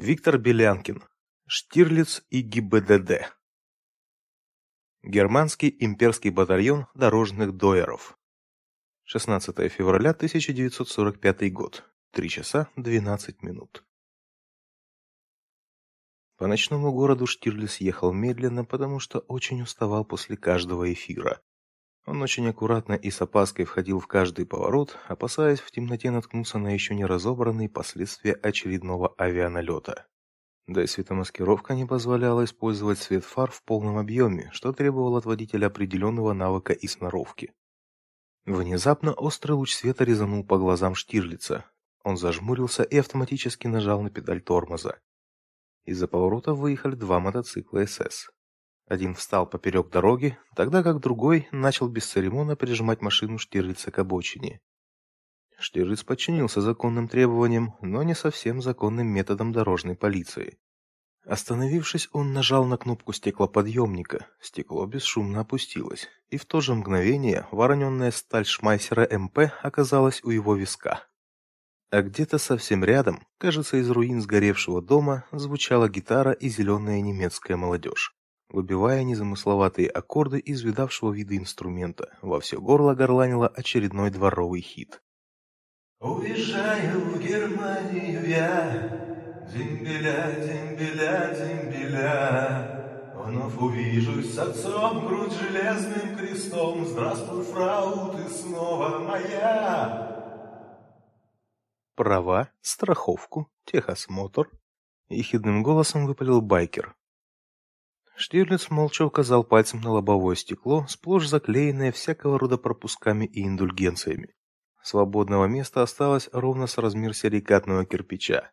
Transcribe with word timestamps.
Виктор 0.00 0.38
Белянкин. 0.38 1.02
Штирлиц 1.48 2.22
и 2.30 2.40
ГИБДД. 2.40 3.34
Германский 5.02 5.76
имперский 5.80 6.30
батальон 6.30 6.86
дорожных 6.94 7.56
доеров. 7.56 8.16
16 9.02 9.72
февраля 9.72 10.10
1945 10.10 11.52
год. 11.52 11.84
3 12.12 12.28
часа 12.28 12.68
12 12.76 13.42
минут. 13.42 13.84
По 16.36 16.46
ночному 16.46 16.92
городу 16.92 17.26
Штирлиц 17.26 17.78
ехал 17.78 18.12
медленно, 18.12 18.64
потому 18.64 19.00
что 19.00 19.18
очень 19.18 19.62
уставал 19.62 20.04
после 20.04 20.36
каждого 20.36 20.92
эфира. 20.92 21.42
Он 22.08 22.22
очень 22.22 22.48
аккуратно 22.48 22.94
и 22.94 23.10
с 23.10 23.20
опаской 23.20 23.66
входил 23.66 24.00
в 24.00 24.06
каждый 24.06 24.46
поворот, 24.46 24.96
опасаясь 25.08 25.60
в 25.60 25.70
темноте 25.70 26.10
наткнуться 26.10 26.56
на 26.58 26.68
еще 26.68 26.94
не 26.94 27.04
разобранные 27.04 27.68
последствия 27.68 28.32
очередного 28.32 29.14
авианалета. 29.18 30.06
Да 30.66 30.82
и 30.82 30.86
светомаскировка 30.86 31.74
не 31.74 31.84
позволяла 31.84 32.46
использовать 32.46 32.98
свет 32.98 33.24
фар 33.24 33.50
в 33.50 33.62
полном 33.62 33.98
объеме, 33.98 34.48
что 34.52 34.72
требовало 34.72 35.18
от 35.18 35.26
водителя 35.26 35.66
определенного 35.66 36.32
навыка 36.32 36.72
и 36.72 36.86
сноровки. 36.86 37.52
Внезапно 38.46 39.12
острый 39.12 39.52
луч 39.52 39.74
света 39.74 40.04
резанул 40.04 40.46
по 40.46 40.56
глазам 40.56 40.94
Штирлица. 40.94 41.66
Он 42.04 42.16
зажмурился 42.16 42.84
и 42.84 42.96
автоматически 42.96 43.66
нажал 43.66 44.00
на 44.00 44.08
педаль 44.08 44.40
тормоза. 44.40 44.98
Из-за 45.84 46.08
поворота 46.08 46.54
выехали 46.54 46.94
два 46.94 47.20
мотоцикла 47.20 47.84
СС. 47.84 48.30
Один 48.88 49.14
встал 49.14 49.46
поперек 49.46 49.90
дороги, 49.90 50.38
тогда 50.56 50.82
как 50.82 51.00
другой 51.00 51.46
начал 51.52 51.88
без 51.88 52.06
церемонно 52.06 52.56
прижимать 52.56 53.02
машину 53.02 53.36
Штирлица 53.36 53.90
к 53.90 53.98
обочине. 53.98 54.62
Штирлиц 55.58 56.04
подчинился 56.04 56.62
законным 56.62 57.06
требованиям, 57.06 57.74
но 57.82 58.02
не 58.02 58.14
совсем 58.14 58.62
законным 58.62 59.06
методам 59.06 59.52
дорожной 59.52 59.94
полиции. 59.94 60.58
Остановившись, 61.26 62.08
он 62.12 62.32
нажал 62.32 62.64
на 62.64 62.78
кнопку 62.78 63.12
стеклоподъемника. 63.12 64.26
Стекло 64.40 64.86
бесшумно 64.86 65.40
опустилось, 65.40 66.08
и 66.30 66.38
в 66.38 66.46
то 66.46 66.62
же 66.62 66.74
мгновение 66.74 67.46
вороненная 67.50 68.10
сталь 68.10 68.46
Шмайсера 68.46 69.06
МП 69.18 69.52
оказалась 69.60 70.24
у 70.24 70.30
его 70.30 70.54
виска. 70.54 71.04
А 71.90 72.00
где-то 72.00 72.38
совсем 72.38 72.82
рядом, 72.84 73.26
кажется, 73.36 73.76
из 73.76 73.90
руин 73.90 74.22
сгоревшего 74.22 74.80
дома, 74.80 75.26
звучала 75.30 75.90
гитара 75.90 76.32
и 76.32 76.48
зеленая 76.48 77.02
немецкая 77.02 77.56
молодежь 77.56 78.17
выбивая 78.50 79.02
незамысловатые 79.02 79.88
аккорды 79.88 80.38
из 80.38 80.62
видавшего 80.62 81.12
вида 81.12 81.36
инструмента. 81.36 82.16
Во 82.22 82.40
все 82.40 82.60
горло 82.60 82.94
горланило 82.94 83.48
очередной 83.48 84.10
дворовый 84.10 84.60
хит. 84.60 85.02
Уезжаю 86.00 87.00
в 87.00 87.18
Германию 87.18 88.28
я, 88.28 89.46
дембеля, 89.52 90.36
дембеля, 90.46 91.34
дембеля. 91.34 92.74
Вновь 93.16 93.56
увижусь 93.58 94.32
с 94.32 94.38
отцом, 94.38 95.06
грудь 95.06 95.32
железным 95.32 96.16
крестом. 96.16 96.86
Здравствуй, 96.86 97.42
фрау, 97.42 98.16
ты 98.16 98.28
снова 98.30 99.00
моя. 99.00 100.14
Права, 101.96 102.48
страховку, 102.60 103.50
техосмотр. 103.64 104.48
Ехидным 105.08 105.62
голосом 105.62 106.06
выпалил 106.06 106.40
байкер, 106.40 106.94
Штирлиц 108.18 108.68
молча 108.70 109.06
указал 109.06 109.44
пальцем 109.44 109.80
на 109.80 109.92
лобовое 109.92 110.34
стекло, 110.34 110.84
сплошь 110.88 111.28
заклеенное 111.28 111.92
всякого 111.92 112.36
рода 112.36 112.58
пропусками 112.58 113.26
и 113.26 113.46
индульгенциями. 113.46 114.34
Свободного 114.82 115.44
места 115.44 115.82
осталось 115.82 116.28
ровно 116.32 116.66
с 116.66 116.78
размер 116.78 117.14
силикатного 117.14 117.84
кирпича. 117.84 118.50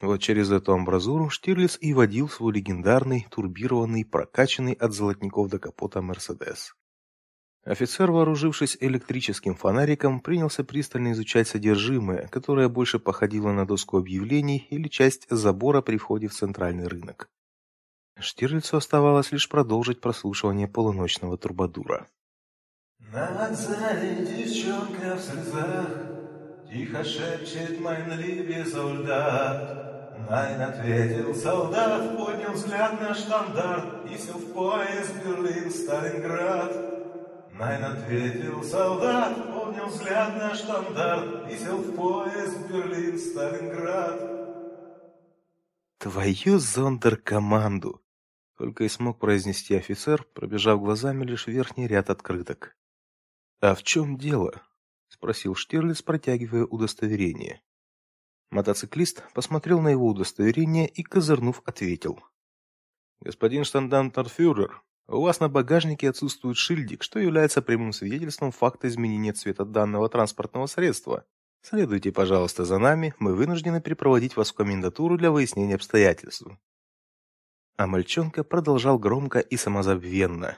Вот 0.00 0.20
через 0.20 0.50
эту 0.50 0.72
амбразуру 0.72 1.30
Штирлиц 1.30 1.78
и 1.80 1.94
водил 1.94 2.28
свой 2.28 2.54
легендарный, 2.54 3.28
турбированный, 3.30 4.04
прокачанный 4.04 4.72
от 4.72 4.92
золотников 4.92 5.50
до 5.50 5.60
капота 5.60 6.02
Мерседес. 6.02 6.74
Офицер, 7.62 8.10
вооружившись 8.10 8.76
электрическим 8.80 9.54
фонариком, 9.54 10.18
принялся 10.18 10.64
пристально 10.64 11.12
изучать 11.12 11.46
содержимое, 11.46 12.26
которое 12.26 12.68
больше 12.68 12.98
походило 12.98 13.52
на 13.52 13.66
доску 13.66 13.98
объявлений 13.98 14.66
или 14.70 14.88
часть 14.88 15.28
забора 15.30 15.80
при 15.80 15.96
входе 15.96 16.26
в 16.26 16.34
центральный 16.34 16.88
рынок. 16.88 17.30
Штирлицу 18.18 18.76
оставалось 18.78 19.32
лишь 19.32 19.48
продолжить 19.48 20.00
прослушивание 20.00 20.68
полуночного 20.68 21.36
трубадура. 21.36 22.08
На 22.98 23.30
вокзале 23.32 24.24
девчонка 24.24 25.16
в 25.16 25.20
слезах 25.20 25.88
Тихо 26.70 27.04
шепчет 27.04 27.78
«Mein 27.80 28.18
liebe 28.18 28.64
солдат». 28.64 30.18
Найн 30.28 30.60
ответил 30.60 31.34
солдат, 31.34 32.16
поднял 32.16 32.52
взгляд 32.52 33.00
на 33.00 33.14
штандарт 33.14 34.10
И 34.10 34.18
сел 34.18 34.38
в 34.38 34.52
поезд 34.52 35.14
Берлин-Сталинград. 35.24 36.72
Найн 37.52 37.84
ответил 37.84 38.62
солдат, 38.64 39.36
поднял 39.52 39.86
взгляд 39.86 40.36
на 40.36 40.54
штандарт 40.54 41.52
И 41.52 41.56
сел 41.56 41.76
в 41.76 41.94
поезд 41.94 42.58
Берлин-Сталинград. 42.68 44.36
Твою 45.98 46.58
зондеркоманду! 46.58 48.02
Только 48.56 48.84
и 48.84 48.88
смог 48.88 49.18
произнести 49.18 49.74
офицер, 49.74 50.24
пробежав 50.34 50.80
глазами 50.80 51.24
лишь 51.24 51.46
верхний 51.46 51.86
ряд 51.86 52.08
открыток. 52.08 52.76
«А 53.60 53.74
в 53.74 53.82
чем 53.82 54.16
дело?»— 54.16 54.62
спросил 55.08 55.54
Штирлиц, 55.54 56.02
протягивая 56.02 56.64
удостоверение. 56.64 57.62
Мотоциклист 58.50 59.22
посмотрел 59.34 59.80
на 59.80 59.88
его 59.88 60.06
удостоверение 60.06 60.88
и, 60.88 61.02
козырнув, 61.02 61.62
ответил. 61.66 62.22
«Господин 63.20 63.64
штандартенфюрер, 63.64 64.82
у 65.08 65.20
вас 65.20 65.40
на 65.40 65.48
багажнике 65.48 66.08
отсутствует 66.08 66.56
шильдик, 66.56 67.02
что 67.02 67.18
является 67.18 67.60
прямым 67.60 67.92
свидетельством 67.92 68.52
факта 68.52 68.88
изменения 68.88 69.32
цвета 69.32 69.64
данного 69.64 70.08
транспортного 70.08 70.66
средства. 70.66 71.24
Следуйте, 71.60 72.12
пожалуйста, 72.12 72.64
за 72.64 72.78
нами, 72.78 73.14
мы 73.18 73.34
вынуждены 73.34 73.80
перепроводить 73.80 74.36
вас 74.36 74.50
в 74.50 74.54
комендатуру 74.54 75.18
для 75.18 75.30
выяснения 75.30 75.74
обстоятельств». 75.74 76.46
А 77.78 77.86
мальчонка 77.86 78.42
продолжал 78.42 78.98
громко 78.98 79.38
и 79.38 79.56
самозабвенно. 79.58 80.56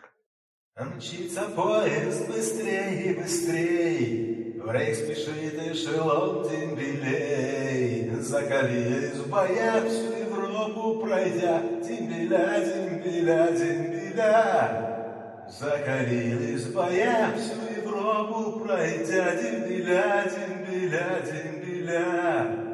Мчится 0.78 1.48
поезд 1.56 2.28
быстрее 2.28 3.10
и 3.10 3.14
быстрей, 3.20 4.60
В 4.64 4.70
рейс 4.70 4.98
спешит 4.98 5.54
эшелон 5.54 6.48
дембелей. 6.48 8.10
Закалились 8.20 9.14
в 9.14 9.28
боях 9.28 9.84
всю 9.86 10.12
Европу 10.12 11.00
пройдя, 11.00 11.60
Дембеля, 11.82 12.64
дембеля, 12.64 13.50
дембеля. 13.50 15.46
Закалились 15.48 16.66
в 16.66 16.74
боях 16.74 17.34
всю 17.34 17.80
Европу 17.80 18.60
пройдя, 18.60 19.34
Дембеля, 19.34 20.30
дембеля, 20.30 21.22
дембеля. 21.26 22.67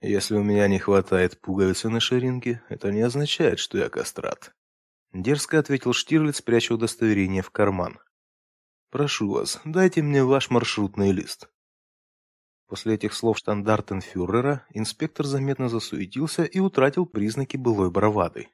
Если 0.00 0.36
у 0.36 0.42
меня 0.44 0.68
не 0.68 0.78
хватает 0.78 1.40
пуговицы 1.40 1.88
на 1.88 1.98
ширинке, 2.00 2.62
это 2.68 2.92
не 2.92 3.00
означает, 3.00 3.58
что 3.58 3.78
я 3.78 3.88
кастрат. 3.88 4.54
Дерзко 5.12 5.58
ответил 5.58 5.92
Штирлиц, 5.92 6.40
пряча 6.42 6.72
удостоверение 6.72 7.42
в 7.42 7.50
карман. 7.50 7.98
Прошу 8.90 9.30
вас, 9.30 9.60
дайте 9.64 10.02
мне 10.02 10.22
ваш 10.22 10.50
маршрутный 10.50 11.12
лист. 11.12 11.50
После 12.68 12.94
этих 12.94 13.14
слов 13.14 13.38
штандартенфюрера 13.38 14.66
инспектор 14.70 15.26
заметно 15.26 15.68
засуетился 15.68 16.44
и 16.44 16.60
утратил 16.60 17.06
признаки 17.06 17.56
былой 17.56 17.90
бравады. 17.90 18.48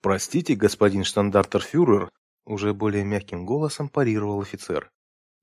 Простите, 0.00 0.54
господин 0.54 1.04
штандартерфюрер, 1.04 2.10
уже 2.44 2.72
более 2.74 3.04
мягким 3.04 3.44
голосом 3.44 3.88
парировал 3.88 4.40
офицер. 4.40 4.90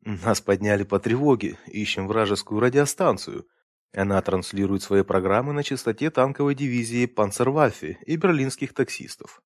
Нас 0.01 0.41
подняли 0.41 0.83
по 0.83 0.99
тревоге, 0.99 1.57
ищем 1.67 2.07
вражескую 2.07 2.59
радиостанцию. 2.59 3.45
Она 3.93 4.21
транслирует 4.21 4.83
свои 4.83 5.03
программы 5.03 5.51
на 5.51 5.63
частоте 5.63 6.09
танковой 6.09 6.55
дивизии 6.55 7.05
Панцерваффе 7.05 7.97
и 8.05 8.15
берлинских 8.15 8.73
таксистов. 8.73 9.41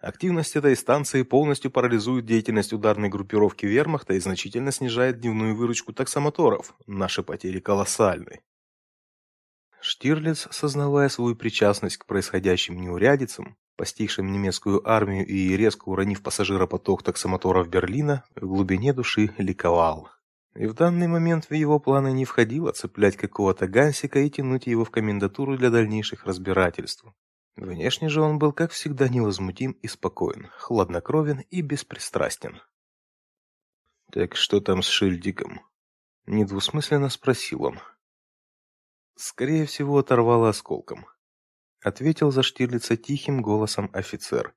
Активность 0.00 0.56
этой 0.56 0.74
станции 0.76 1.22
полностью 1.22 1.70
парализует 1.70 2.24
деятельность 2.24 2.72
ударной 2.72 3.10
группировки 3.10 3.66
Вермахта 3.66 4.14
и 4.14 4.20
значительно 4.20 4.72
снижает 4.72 5.20
дневную 5.20 5.54
выручку 5.54 5.92
таксомоторов. 5.92 6.74
Наши 6.86 7.22
потери 7.22 7.60
колоссальны. 7.60 8.40
Штирлиц, 9.82 10.48
сознавая 10.50 11.08
свою 11.08 11.36
причастность 11.36 11.98
к 11.98 12.06
происходящим 12.06 12.80
неурядицам, 12.80 13.56
постигшим 13.76 14.32
немецкую 14.32 14.86
армию 14.88 15.26
и 15.26 15.56
резко 15.56 15.88
уронив 15.88 16.22
пассажиропоток 16.22 17.02
таксомоторов 17.02 17.68
Берлина, 17.68 18.24
в 18.34 18.46
глубине 18.46 18.92
души 18.92 19.32
ликовал. 19.38 20.10
И 20.54 20.66
в 20.66 20.74
данный 20.74 21.06
момент 21.06 21.48
в 21.48 21.54
его 21.54 21.78
планы 21.78 22.12
не 22.12 22.24
входило 22.24 22.72
цеплять 22.72 23.16
какого-то 23.16 23.68
гансика 23.68 24.18
и 24.18 24.30
тянуть 24.30 24.66
его 24.66 24.84
в 24.84 24.90
комендатуру 24.90 25.56
для 25.56 25.70
дальнейших 25.70 26.24
разбирательств. 26.26 27.04
Внешне 27.56 28.08
же 28.08 28.20
он 28.20 28.38
был, 28.38 28.52
как 28.52 28.72
всегда, 28.72 29.08
невозмутим 29.08 29.72
и 29.72 29.86
спокоен, 29.86 30.48
хладнокровен 30.56 31.40
и 31.50 31.62
беспристрастен. 31.62 32.60
«Так 34.12 34.34
что 34.34 34.60
там 34.60 34.82
с 34.82 34.86
Шильдиком?» 34.86 35.60
Недвусмысленно 36.26 37.08
спросил 37.08 37.64
он. 37.64 37.80
Скорее 39.16 39.66
всего, 39.66 39.98
оторвало 39.98 40.48
осколком. 40.48 41.06
Ответил 41.82 42.30
за 42.30 42.42
Штирлица 42.42 42.96
тихим 42.96 43.42
голосом 43.42 43.90
офицер. 43.92 44.54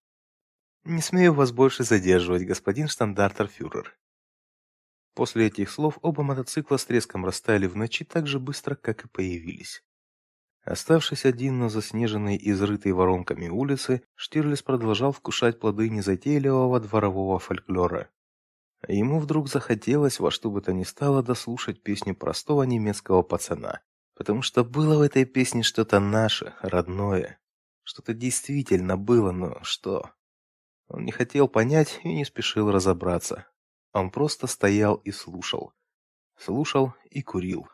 Не 0.84 1.02
смею 1.02 1.34
вас 1.34 1.52
больше 1.52 1.84
задерживать, 1.84 2.46
господин 2.46 2.88
штандартерфюрер. 2.88 3.98
После 5.14 5.48
этих 5.48 5.70
слов 5.70 6.00
оба 6.02 6.24
мотоцикла 6.24 6.78
с 6.78 6.86
треском 6.86 7.26
растаяли 7.26 7.68
в 7.68 7.76
ночи 7.76 8.04
так 8.04 8.26
же 8.26 8.40
быстро, 8.40 8.76
как 8.76 9.06
и 9.06 9.08
появились. 9.08 9.84
Оставшись 10.64 11.26
один 11.26 11.60
на 11.60 11.70
заснеженной 11.70 12.38
и 12.38 12.52
изрытой 12.52 12.94
воронками 12.94 13.50
улице, 13.50 14.02
Штирлиц 14.16 14.62
продолжал 14.62 15.12
вкушать 15.12 15.60
плоды 15.60 15.90
незатейливого 15.90 16.80
дворового 16.80 17.38
фольклора. 17.38 18.10
Ему 18.88 19.20
вдруг 19.20 19.50
захотелось 19.50 20.20
во 20.20 20.32
что 20.32 20.50
бы 20.50 20.62
то 20.62 20.74
ни 20.74 20.84
стало 20.84 21.22
дослушать 21.22 21.84
песню 21.84 22.16
простого 22.16 22.64
немецкого 22.64 23.24
пацана, 23.24 23.82
потому 24.16 24.42
что 24.42 24.64
было 24.64 24.98
в 24.98 25.02
этой 25.02 25.26
песне 25.26 25.64
что-то 25.64 26.00
наше, 26.00 26.54
родное. 26.62 27.40
Что-то 27.84 28.14
действительно 28.14 28.98
было, 28.98 29.32
но 29.32 29.60
что? 29.64 30.12
Он 30.88 31.04
не 31.04 31.12
хотел 31.12 31.48
понять 31.48 32.00
и 32.04 32.14
не 32.14 32.26
спешил 32.26 32.72
разобраться. 32.72 33.48
Он 33.94 34.10
просто 34.10 34.48
стоял 34.48 34.96
и 34.96 35.12
слушал. 35.12 35.72
Слушал 36.38 36.94
и 37.12 37.22
курил. 37.22 37.68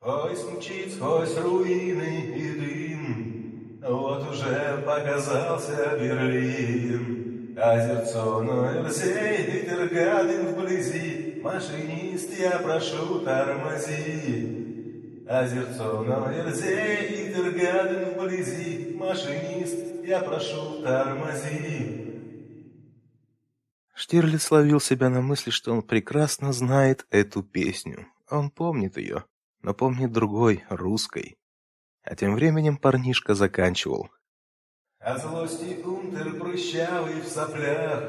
Ой, 0.00 0.36
смчит 0.36 0.94
сквозь 0.94 1.36
руины 1.36 2.32
и 2.36 2.58
дым, 2.58 3.80
Вот 3.82 4.30
уже 4.30 4.82
показался 4.86 5.96
Берлин. 5.98 7.58
Озерцо 7.58 8.42
Нойерзей, 8.42 9.44
Витергаден 9.46 10.54
вблизи, 10.54 11.40
Машинист, 11.42 12.38
я 12.38 12.58
прошу, 12.58 13.20
тормози. 13.20 15.24
Озерцо 15.28 16.02
Нойерзей, 16.02 17.26
Витергаден 17.26 18.14
вблизи, 18.14 18.96
Машинист, 18.96 20.04
я 20.04 20.20
прошу, 20.20 20.82
тормози. 20.82 22.01
Штирлиц 24.02 24.50
ловил 24.50 24.80
себя 24.80 25.08
на 25.10 25.20
мысли, 25.20 25.50
что 25.50 25.72
он 25.72 25.82
прекрасно 25.82 26.52
знает 26.52 27.06
эту 27.10 27.42
песню. 27.42 28.06
Он 28.28 28.50
помнит 28.50 28.96
ее 28.96 29.24
но 29.62 29.74
помнит 29.74 30.12
другой, 30.12 30.64
русской. 30.68 31.38
А 32.02 32.16
тем 32.16 32.34
временем 32.34 32.76
парнишка 32.76 33.34
заканчивал. 33.34 34.10
От 34.98 35.22
злости 35.22 35.80
унтер 35.84 36.34
прыщавый 36.38 37.20
в 37.20 37.26
соплях, 37.26 38.02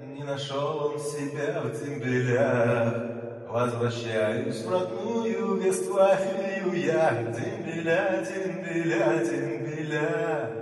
Не 0.00 0.24
нашел 0.24 0.92
он 0.92 0.98
себя 0.98 1.62
в 1.62 1.72
дембелях. 1.72 3.48
Возвращаюсь 3.48 4.62
в 4.62 4.70
родную 4.70 5.56
Вестфалию 5.56 6.72
я, 6.74 7.22
Дембеля, 7.32 8.26
дембеля, 8.28 9.24
дембеля. 9.24 10.59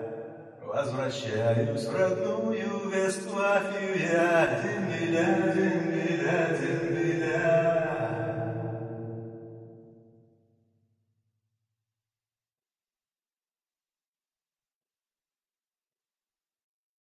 Возвращаюсь 0.68 1.86
в 1.86 1.96
родную 1.96 2.90
Вестфалию 2.90 3.98
я, 3.98 4.60
дембеля, 4.62 5.52
дембеля. 5.54 5.67